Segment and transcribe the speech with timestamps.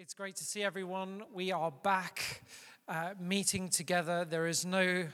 [0.00, 1.24] It's great to see everyone.
[1.34, 2.42] We are back
[2.86, 4.24] uh, meeting together.
[4.24, 5.08] There is no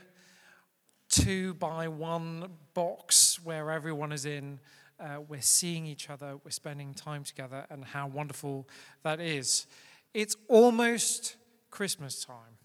[1.09, 4.59] two by one box where everyone is in.
[4.99, 8.69] Uh, we're seeing each other, we're spending time together, and how wonderful
[9.01, 9.65] that is.
[10.13, 11.35] It's almost
[11.71, 12.59] Christmas time.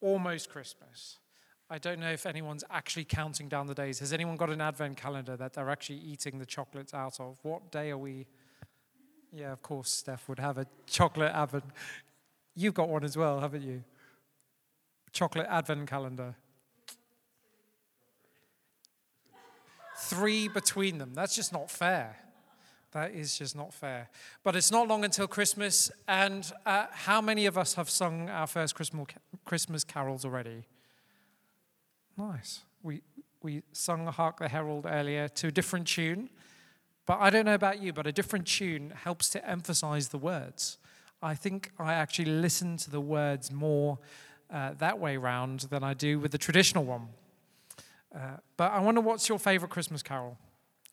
[0.00, 1.18] Almost Christmas.
[1.68, 3.98] I don't know if anyone's actually counting down the days.
[3.98, 7.40] Has anyone got an advent calendar that they're actually eating the chocolates out of?
[7.42, 8.28] What day are we?
[9.36, 11.64] Yeah, of course, Steph would have a chocolate advent.
[12.54, 13.82] You've got one as well, haven't you?
[15.12, 16.36] Chocolate advent calendar.
[19.98, 21.14] Three between them.
[21.14, 22.16] That's just not fair.
[22.92, 24.08] That is just not fair.
[24.44, 28.46] But it's not long until Christmas, and uh, how many of us have sung our
[28.46, 28.76] first
[29.44, 30.62] Christmas carols already?
[32.16, 32.60] Nice.
[32.84, 33.02] We,
[33.42, 36.30] we sung Hark the Herald earlier to a different tune.
[37.06, 40.78] But I don't know about you, but a different tune helps to emphasize the words.
[41.22, 43.98] I think I actually listen to the words more
[44.52, 47.08] uh, that way round than I do with the traditional one.
[48.14, 50.38] Uh, but I wonder what's your favorite Christmas carol?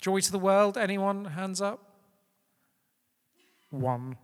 [0.02, 0.78] Joy to the World?
[0.78, 1.26] Anyone?
[1.26, 1.80] Hands up?
[3.70, 4.18] One.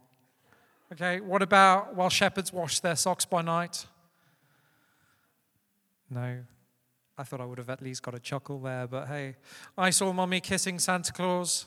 [0.91, 3.85] Okay, what about While Shepherds Wash Their Socks by Night?
[6.09, 6.39] No.
[7.17, 9.35] I thought I would have at least got a chuckle there, but hey.
[9.77, 11.65] I saw Mummy kissing Santa Claus.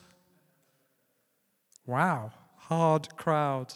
[1.91, 3.75] Wow, hard crowd.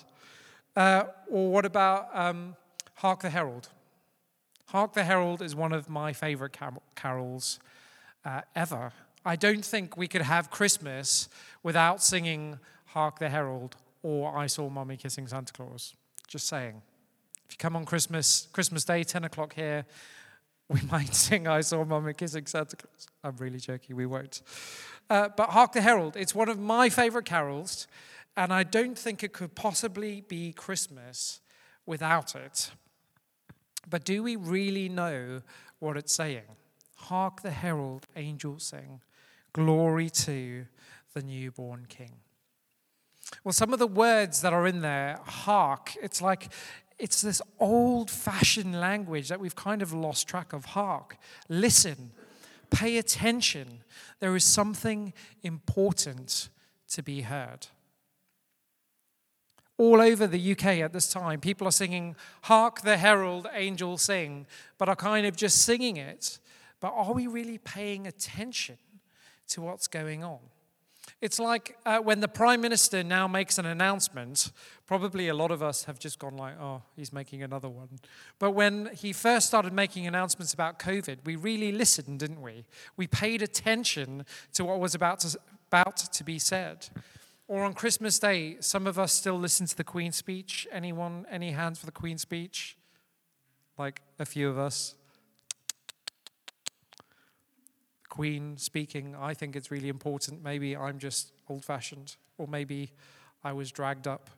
[0.76, 2.54] Uh, or what about um,
[2.94, 3.70] Hark the Herald?
[4.66, 7.58] Hark the Herald is one of my favorite car- carols
[8.24, 8.92] uh, ever.
[9.24, 11.28] I don't think we could have Christmas
[11.64, 15.96] without singing Hark the Herald or I Saw Mummy Kissing Santa Claus.
[16.28, 16.82] Just saying.
[17.48, 19.86] If you come on Christmas, Christmas Day, 10 o'clock here,
[20.68, 23.06] we might sing I Saw Mummy Kissing Santa Claus.
[23.22, 24.42] I'm really joking, we won't.
[25.10, 27.86] Uh, but Hark the Herald, it's one of my favorite carols,
[28.36, 31.40] and I don't think it could possibly be Christmas
[31.86, 32.70] without it.
[33.88, 35.42] But do we really know
[35.78, 36.56] what it's saying?
[36.96, 39.00] Hark the herald angels sing,
[39.52, 40.66] Glory to
[41.12, 42.16] the newborn King.
[43.42, 46.48] Well, some of the words that are in there, hark, it's like
[46.98, 50.64] it's this old fashioned language that we've kind of lost track of.
[50.66, 51.16] Hark,
[51.48, 52.12] listen,
[52.70, 53.80] pay attention.
[54.20, 55.12] There is something
[55.42, 56.48] important
[56.88, 57.66] to be heard.
[59.76, 64.46] All over the UK at this time, people are singing, Hark the Herald Angels Sing,
[64.78, 66.38] but are kind of just singing it.
[66.78, 68.78] But are we really paying attention
[69.48, 70.38] to what's going on?
[71.20, 74.52] It's like uh, when the Prime Minister now makes an announcement,
[74.86, 77.88] probably a lot of us have just gone like, oh, he's making another one.
[78.38, 82.66] But when he first started making announcements about COVID, we really listened, didn't we?
[82.96, 85.38] We paid attention to what was about to,
[85.68, 86.88] about to be said.
[87.46, 90.66] Or on Christmas Day, some of us still listen to the Queen's speech.
[90.72, 92.76] Anyone, any hands for the Queen's speech?
[93.78, 94.94] Like a few of us.
[98.14, 100.40] Queen speaking, I think it's really important.
[100.40, 102.92] Maybe I'm just old fashioned, or maybe
[103.42, 104.30] I was dragged up.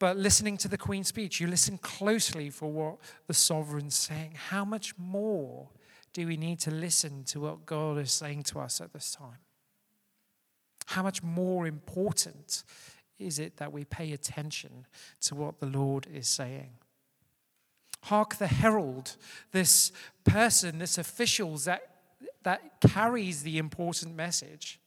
[0.00, 2.96] But listening to the Queen's speech, you listen closely for what
[3.28, 4.32] the sovereign's saying.
[4.48, 5.68] How much more
[6.12, 9.38] do we need to listen to what God is saying to us at this time?
[10.86, 12.64] How much more important
[13.20, 14.84] is it that we pay attention
[15.20, 16.70] to what the Lord is saying?
[18.06, 19.14] Hark the herald,
[19.52, 19.92] this
[20.24, 21.91] person, this official that
[22.44, 24.80] that carries the important message,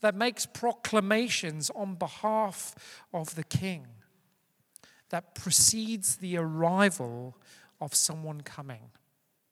[0.00, 2.74] that makes proclamations on behalf
[3.12, 3.86] of the king,
[5.10, 7.36] that precedes the arrival
[7.80, 8.90] of someone coming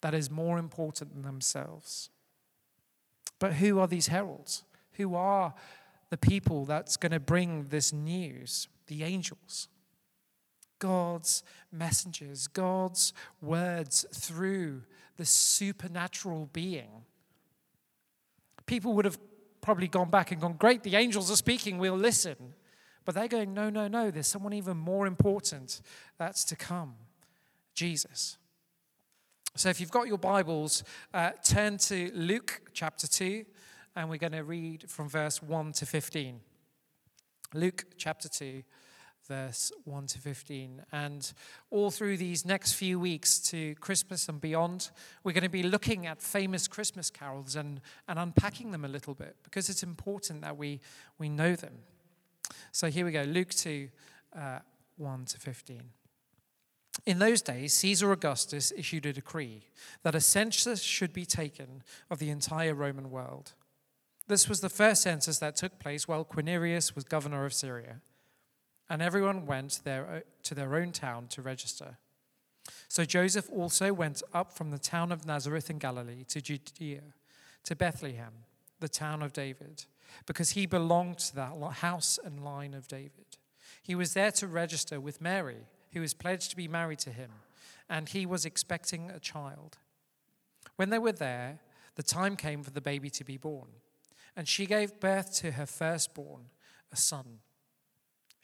[0.03, 2.11] that is more important than themselves.
[3.39, 4.65] But who are these heralds?
[4.93, 5.55] Who are
[6.11, 8.69] the people that's going to bring this news?
[8.87, 9.69] The angels.
[10.79, 11.43] God's
[11.73, 14.83] messengers, God's words through
[15.17, 17.06] the supernatural being
[18.67, 19.19] people would have
[19.61, 22.55] probably gone back and gone, Great, the angels are speaking, we'll listen.
[23.05, 25.81] But they're going, No, no, no, there's someone even more important
[26.19, 26.95] that's to come
[27.75, 28.39] Jesus.
[29.55, 33.45] So if you've got your Bibles, uh, turn to Luke chapter 2,
[33.95, 36.41] and we're going to read from verse 1 to 15.
[37.55, 38.63] Luke chapter 2
[39.27, 40.83] verse 1 to 15.
[40.93, 41.33] And
[41.71, 44.91] all through these next few weeks to Christmas and beyond,
[45.25, 49.15] we're going to be looking at famous Christmas carols and, and unpacking them a little
[49.15, 50.81] bit because it's important that we,
[51.19, 51.75] we know them.
[52.73, 53.89] So here we go Luke 2
[54.39, 54.59] uh,
[54.97, 55.83] 1 to 15.
[57.05, 59.65] In those days, Caesar Augustus issued a decree
[60.03, 63.53] that a census should be taken of the entire Roman world.
[64.29, 68.01] This was the first census that took place while Quirinius was governor of Syria.
[68.89, 71.99] And everyone went their, uh, to their own town to register.
[72.89, 77.03] So Joseph also went up from the town of Nazareth in Galilee to Judea,
[77.65, 78.33] to Bethlehem,
[78.81, 79.85] the town of David,
[80.27, 83.39] because he belonged to that house and line of David.
[83.83, 87.31] He was there to register with Mary, who was pledged to be married to him,
[87.89, 89.79] and he was expecting a child.
[90.77, 91.61] When they were there,
[91.95, 93.69] the time came for the baby to be born,
[94.37, 96.47] and she gave birth to her firstborn,
[96.93, 97.39] a son.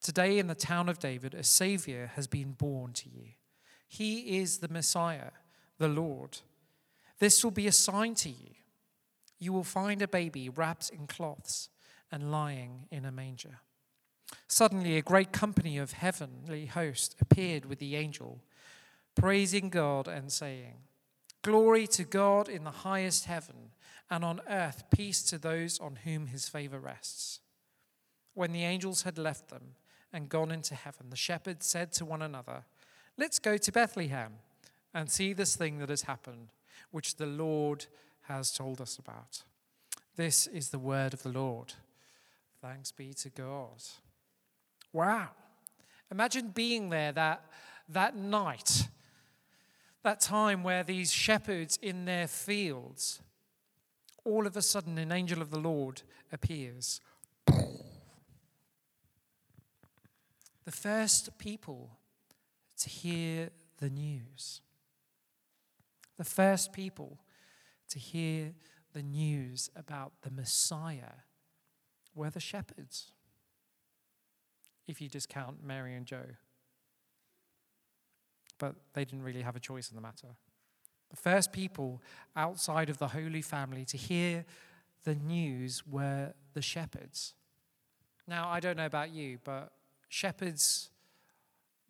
[0.00, 3.28] Today in the town of David, a Savior has been born to you.
[3.88, 5.30] He is the Messiah,
[5.78, 6.38] the Lord.
[7.18, 8.54] This will be a sign to you.
[9.38, 11.68] You will find a baby wrapped in cloths
[12.10, 13.60] and lying in a manger.
[14.46, 18.40] Suddenly, a great company of heavenly hosts appeared with the angel,
[19.14, 20.74] praising God and saying,
[21.42, 23.70] Glory to God in the highest heaven,
[24.10, 27.40] and on earth peace to those on whom his favor rests.
[28.34, 29.74] When the angels had left them,
[30.12, 32.64] and gone into heaven, the shepherds said to one another,
[33.16, 34.34] Let's go to Bethlehem
[34.94, 36.48] and see this thing that has happened,
[36.90, 37.86] which the Lord
[38.22, 39.42] has told us about.
[40.16, 41.74] This is the word of the Lord.
[42.60, 43.82] Thanks be to God.
[44.92, 45.28] Wow.
[46.10, 47.44] Imagine being there that,
[47.88, 48.88] that night,
[50.02, 53.20] that time where these shepherds in their fields,
[54.24, 56.02] all of a sudden an angel of the Lord
[56.32, 57.00] appears
[60.68, 61.88] the first people
[62.76, 63.48] to hear
[63.78, 64.60] the news.
[66.18, 67.20] The first people
[67.88, 68.52] to hear
[68.92, 71.24] the news about the Messiah
[72.14, 73.12] were the shepherds,
[74.86, 76.36] if you discount Mary and Joe.
[78.58, 80.36] But they didn't really have a choice in the matter.
[81.08, 82.02] The first people
[82.36, 84.44] outside of the Holy Family to hear
[85.04, 87.32] the news were the shepherds.
[88.26, 89.72] Now, I don't know about you, but
[90.08, 90.90] shepherds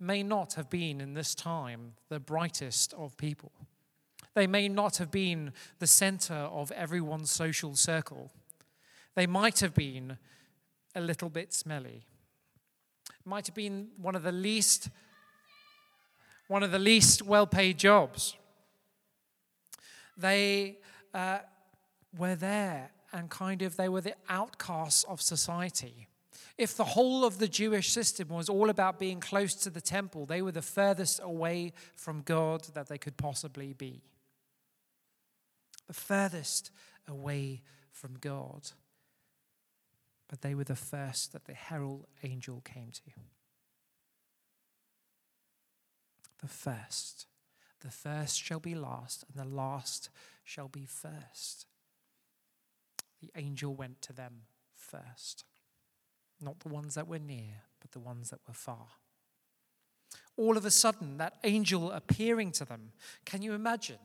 [0.00, 3.52] may not have been in this time the brightest of people.
[4.34, 8.30] They may not have been the center of everyone's social circle.
[9.14, 10.18] They might have been
[10.94, 12.04] a little bit smelly.
[13.24, 14.90] Might have been one of the least
[16.46, 18.34] one of the least well-paid jobs.
[20.16, 20.78] They
[21.12, 21.40] uh,
[22.16, 26.08] were there and kind of they were the outcasts of society.
[26.58, 30.26] If the whole of the Jewish system was all about being close to the temple,
[30.26, 34.02] they were the furthest away from God that they could possibly be.
[35.86, 36.72] The furthest
[37.06, 37.62] away
[37.92, 38.72] from God.
[40.28, 43.02] But they were the first that the herald angel came to.
[46.40, 47.26] The first.
[47.80, 50.10] The first shall be last, and the last
[50.42, 51.66] shall be first.
[53.20, 54.42] The angel went to them
[54.74, 55.44] first.
[56.40, 58.86] Not the ones that were near, but the ones that were far.
[60.36, 62.92] All of a sudden, that angel appearing to them.
[63.24, 63.98] Can you imagine?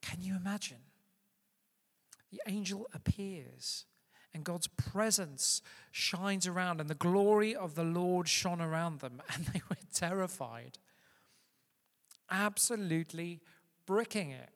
[0.00, 0.78] Can you imagine?
[2.30, 3.84] The angel appears
[4.34, 9.46] and God's presence shines around, and the glory of the Lord shone around them, and
[9.46, 10.78] they were terrified.
[12.30, 13.40] Absolutely
[13.86, 14.50] bricking it.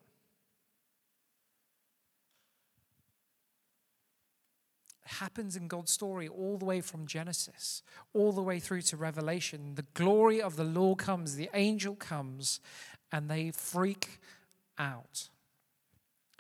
[5.13, 9.75] Happens in God's story all the way from Genesis, all the way through to Revelation.
[9.75, 12.61] The glory of the Lord comes, the angel comes,
[13.11, 14.21] and they freak
[14.79, 15.29] out.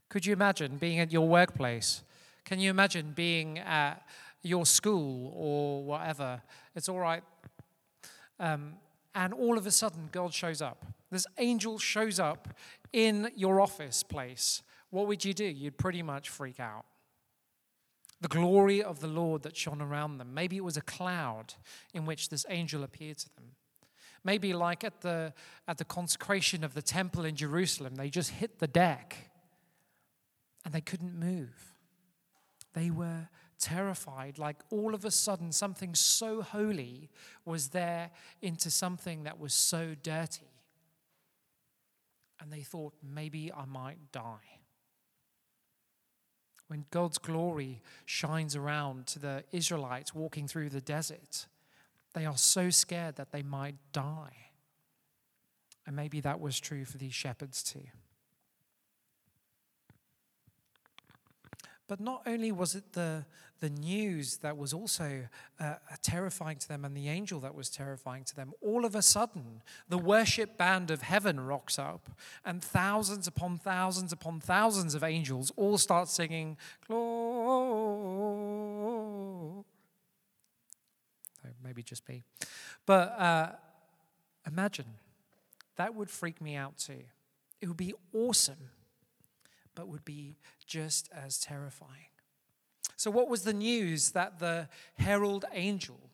[0.08, 2.02] Could you imagine being at your workplace?
[2.44, 4.02] Can you imagine being at
[4.42, 6.42] your school or whatever?
[6.74, 7.22] It's all right.
[8.38, 8.74] Um,
[9.14, 10.84] and all of a sudden, God shows up.
[11.10, 12.48] This angel shows up
[12.92, 14.62] in your office place.
[14.90, 15.44] What would you do?
[15.44, 16.84] You'd pretty much freak out
[18.22, 20.32] the glory of the Lord that shone around them.
[20.32, 21.54] Maybe it was a cloud
[21.92, 23.56] in which this angel appeared to them.
[24.24, 25.34] Maybe, like at the,
[25.66, 29.30] at the consecration of the temple in Jerusalem, they just hit the deck
[30.64, 31.74] and they couldn't move.
[32.74, 37.10] They were terrified, like all of a sudden something so holy
[37.44, 40.52] was there into something that was so dirty.
[42.40, 44.61] And they thought, maybe I might die
[46.72, 51.44] when God's glory shines around to the Israelites walking through the desert,
[52.14, 54.46] they are so scared that they might die.
[55.86, 57.88] And maybe that was true for these shepherds too.
[61.92, 63.26] But not only was it the,
[63.60, 65.26] the news that was also
[65.60, 69.02] uh, terrifying to them and the angel that was terrifying to them, all of a
[69.02, 72.08] sudden, the worship band of heaven rocks up,
[72.46, 76.56] and thousands upon thousands upon thousands of angels all start singing,
[76.86, 77.04] Glory.
[81.62, 82.24] Maybe just me.
[82.86, 83.50] But uh,
[84.46, 84.86] imagine,
[85.76, 87.02] that would freak me out too.
[87.60, 88.70] It would be awesome
[89.74, 90.36] but would be
[90.66, 92.10] just as terrifying.
[92.96, 96.10] So, what was the news that the herald angel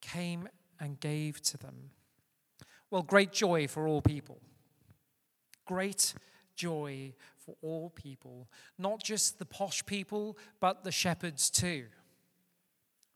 [0.00, 0.48] came
[0.80, 1.90] and gave to them?
[2.90, 4.40] Well, great joy for all people.
[5.66, 6.14] Great
[6.56, 11.86] joy for all people, not just the posh people, but the shepherds too.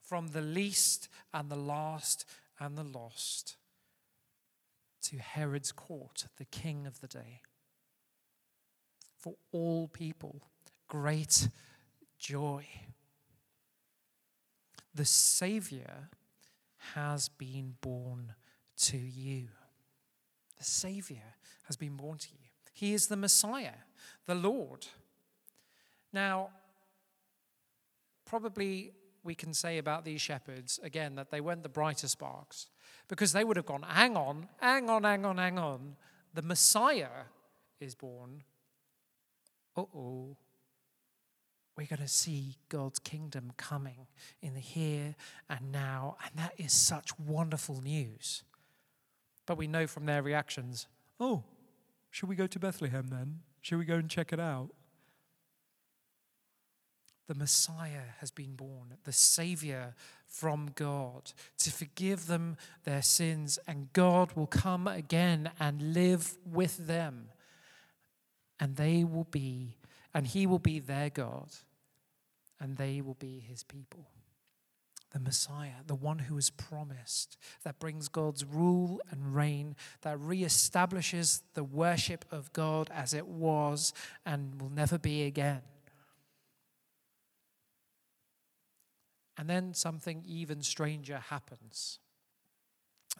[0.03, 2.25] From the least and the last
[2.59, 3.57] and the lost
[5.03, 7.43] to Herod's court, the king of the day
[9.29, 10.41] for all people.
[10.89, 11.49] Great
[12.19, 12.67] joy.
[14.95, 16.09] The Savior
[16.95, 18.35] has been born
[18.79, 19.49] to you.
[20.57, 22.49] The Savior has been born to you.
[22.73, 23.79] He is the Messiah,
[24.27, 24.87] the Lord.
[26.13, 26.51] Now,
[28.25, 28.93] probably
[29.25, 32.69] we can say about these shepherds, again, that they weren't the brightest sparks,
[33.09, 35.97] because they would have gone, hang on, hang on, hang on, hang on.
[36.35, 37.27] The Messiah
[37.81, 38.45] is born
[39.79, 40.37] uh oh,
[41.77, 44.09] we're going to see God's kingdom coming
[44.43, 45.15] in the here
[45.49, 46.17] and now.
[46.25, 48.43] And that is such wonderful news.
[49.47, 50.89] But we know from their reactions
[51.21, 51.43] oh,
[52.11, 53.41] should we go to Bethlehem then?
[53.61, 54.71] Should we go and check it out?
[57.27, 59.95] The Messiah has been born, the Savior
[60.27, 66.87] from God, to forgive them their sins, and God will come again and live with
[66.87, 67.29] them
[68.61, 69.77] and they will be,
[70.15, 71.49] and he will be their God,
[72.61, 74.07] and they will be his people.
[75.13, 81.43] The Messiah, the one who is promised, that brings God's rule and reign, that reestablishes
[81.55, 83.95] the worship of God as it was
[84.27, 85.63] and will never be again.
[89.39, 92.01] And then something even stranger happens.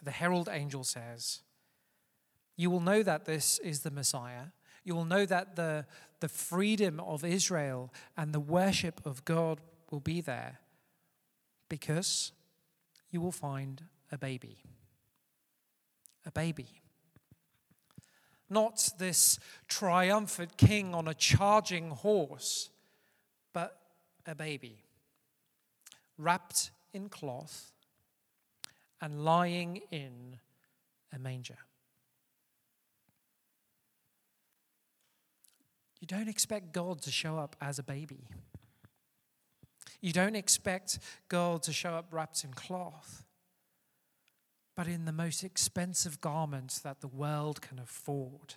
[0.03, 1.41] The herald angel says,
[2.55, 4.47] You will know that this is the Messiah
[4.89, 5.85] you will know that the,
[6.19, 10.61] the freedom of Israel and the worship of God will be there
[11.69, 12.31] because
[13.11, 14.63] you will find a baby.
[16.25, 16.81] A baby.
[18.49, 22.71] Not this triumphant king on a charging horse,
[23.53, 23.79] but
[24.25, 24.85] a baby
[26.17, 27.73] wrapped in cloth
[28.99, 30.39] and lying in
[31.13, 31.59] a manger.
[35.99, 38.27] You don't expect God to show up as a baby.
[40.01, 43.25] You don't expect God to show up wrapped in cloth,
[44.75, 48.55] but in the most expensive garments that the world can afford.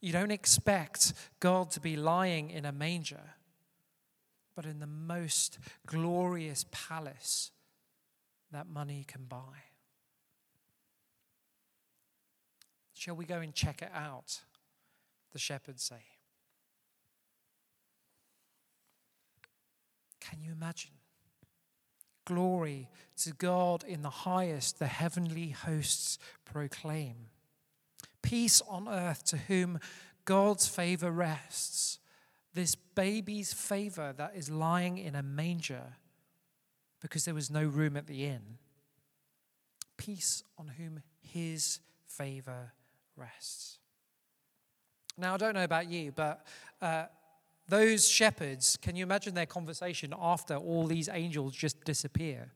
[0.00, 3.34] You don't expect God to be lying in a manger,
[4.54, 7.50] but in the most glorious palace
[8.52, 9.64] that money can buy.
[12.94, 14.42] Shall we go and check it out?
[15.32, 16.11] The shepherds say.
[20.32, 20.92] Can you imagine?
[22.24, 27.26] Glory to God in the highest, the heavenly hosts proclaim.
[28.22, 29.78] Peace on earth to whom
[30.24, 31.98] God's favor rests.
[32.54, 35.96] This baby's favor that is lying in a manger
[37.02, 38.56] because there was no room at the inn.
[39.98, 42.72] Peace on whom his favor
[43.16, 43.80] rests.
[45.18, 46.46] Now, I don't know about you, but
[46.80, 47.04] uh,
[47.72, 52.52] those shepherds, can you imagine their conversation after all these angels just disappear?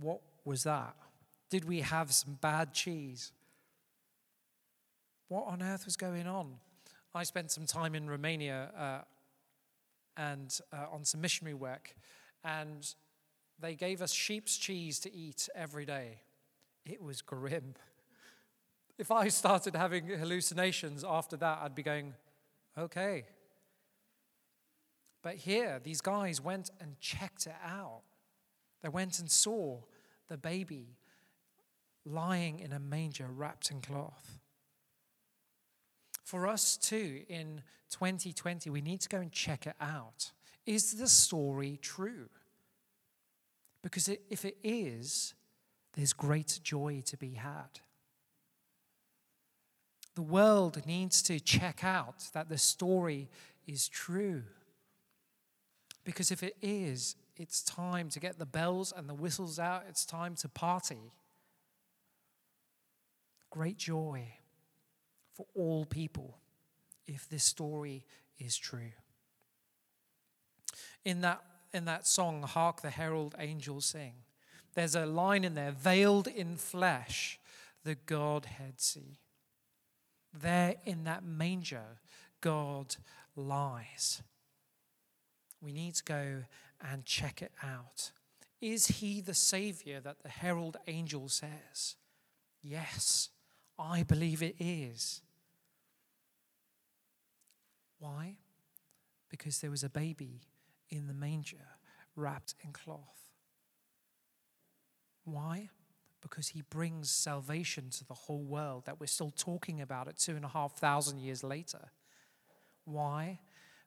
[0.00, 0.96] What was that?
[1.50, 3.30] Did we have some bad cheese?
[5.28, 6.54] What on earth was going on?
[7.14, 9.00] I spent some time in Romania uh,
[10.16, 11.94] and uh, on some missionary work,
[12.42, 12.90] and
[13.60, 16.22] they gave us sheep's cheese to eat every day.
[16.86, 17.74] It was grim.
[18.98, 22.14] If I started having hallucinations after that, I'd be going,
[22.78, 23.24] okay.
[25.22, 28.02] But here, these guys went and checked it out.
[28.82, 29.78] They went and saw
[30.28, 30.96] the baby
[32.04, 34.40] lying in a manger wrapped in cloth.
[36.24, 40.32] For us too, in 2020, we need to go and check it out.
[40.66, 42.28] Is the story true?
[43.82, 45.34] Because if it is,
[45.94, 47.80] there's great joy to be had.
[50.14, 53.28] The world needs to check out that the story
[53.66, 54.42] is true.
[56.04, 59.84] Because if it is, it's time to get the bells and the whistles out.
[59.88, 61.12] It's time to party.
[63.50, 64.34] Great joy
[65.34, 66.38] for all people
[67.06, 68.04] if this story
[68.38, 68.92] is true.
[71.04, 71.42] In that,
[71.72, 74.14] in that song, Hark the Herald Angels Sing,
[74.74, 77.38] there's a line in there veiled in flesh,
[77.84, 79.21] the Godhead see.
[80.32, 81.98] There in that manger,
[82.40, 82.96] God
[83.36, 84.22] lies.
[85.60, 86.44] We need to go
[86.80, 88.12] and check it out.
[88.60, 91.96] Is he the Savior that the herald angel says?
[92.62, 93.30] Yes,
[93.78, 95.22] I believe it is.
[97.98, 98.36] Why?
[99.28, 100.42] Because there was a baby
[100.90, 101.78] in the manger
[102.16, 103.30] wrapped in cloth.
[105.24, 105.70] Why?
[106.22, 110.36] Because he brings salvation to the whole world that we're still talking about it two
[110.36, 111.90] and a half thousand years later.
[112.84, 113.40] Why?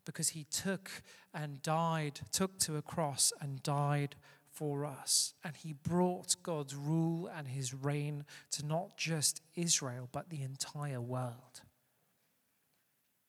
[0.06, 0.92] Because he took
[1.34, 4.15] and died, took to a cross and died
[4.51, 5.34] for us.
[5.44, 11.01] And he brought God's rule and his reign to not just Israel, but the entire
[11.01, 11.62] world.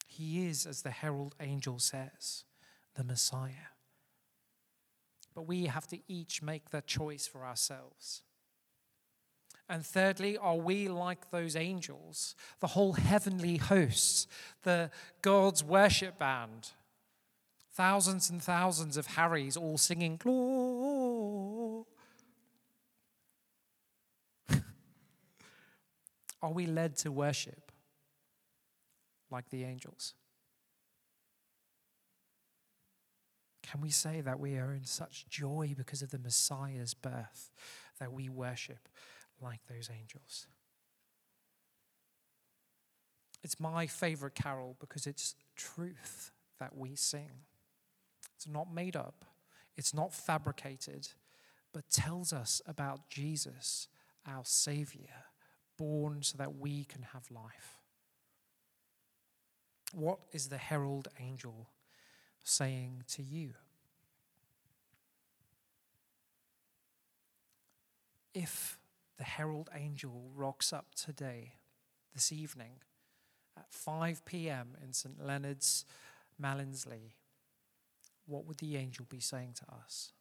[0.06, 2.44] He is, as the herald angel says,
[2.94, 3.70] the Messiah.
[5.34, 8.22] But we have to each make that choice for ourselves.
[9.68, 14.28] And thirdly, are we like those angels, the whole heavenly hosts,
[14.62, 14.90] the
[15.22, 16.70] God's worship band?
[17.72, 20.20] Thousands and thousands of Harrys all singing,
[26.42, 27.72] Are we led to worship
[29.30, 30.14] like the angels?
[33.64, 37.50] Can we say that we are in such joy because of the Messiah's birth
[37.98, 38.88] that we worship
[39.40, 40.46] like those angels?
[43.42, 47.44] It's my favorite carol because it's truth that we sing.
[48.34, 49.24] It's not made up,
[49.76, 51.08] it's not fabricated,
[51.72, 53.88] but tells us about Jesus,
[54.26, 55.24] our Savior,
[55.76, 57.78] born so that we can have life.
[59.92, 61.68] What is the herald angel
[62.42, 63.54] saying to you?
[68.34, 68.78] If
[69.18, 71.54] the herald angel rocks up today,
[72.14, 72.80] this evening,
[73.56, 74.76] at 5 p.m.
[74.82, 75.24] in St.
[75.24, 75.84] Leonard's,
[76.40, 77.14] Malinslee,
[78.26, 80.12] what would the angel be saying to us?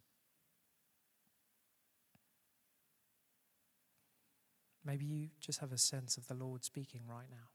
[4.84, 7.48] Maybe you just have a sense of the Lord speaking right now.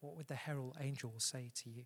[0.00, 1.84] What would the herald angel say to you?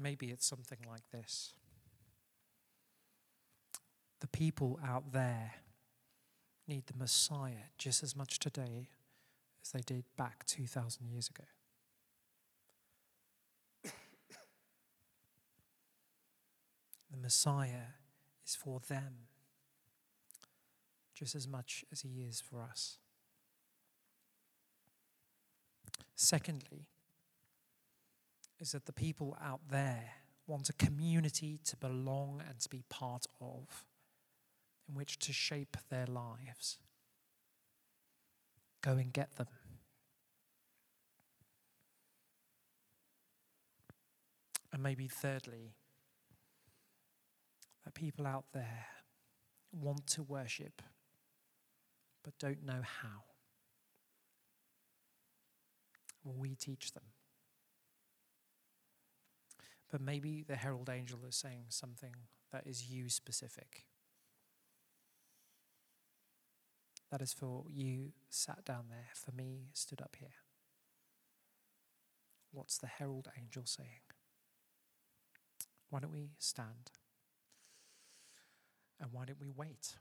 [0.00, 1.52] Maybe it's something like this
[4.20, 5.54] The people out there
[6.66, 8.88] need the Messiah just as much today
[9.62, 11.44] as they did back 2,000 years ago.
[17.10, 17.94] the Messiah
[18.46, 19.26] is for them
[21.14, 22.96] just as much as he is for us.
[26.14, 26.86] Secondly,
[28.60, 30.10] is that the people out there
[30.46, 33.84] want a community to belong and to be part of,
[34.88, 36.78] in which to shape their lives.
[38.82, 39.46] Go and get them.
[44.72, 45.74] And maybe thirdly,
[47.84, 48.86] that people out there
[49.72, 50.82] want to worship
[52.22, 53.24] but don't know how.
[56.22, 57.04] Will we teach them?
[59.90, 62.14] But maybe the herald angel is saying something
[62.52, 63.86] that is you specific.
[67.10, 70.28] That is for you sat down there, for me stood up here.
[72.52, 74.06] What's the herald angel saying?
[75.88, 76.92] Why don't we stand?
[79.00, 79.96] And why don't we wait?